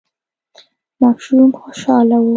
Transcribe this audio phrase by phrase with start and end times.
[1.01, 2.23] ماشوم خوشاله و.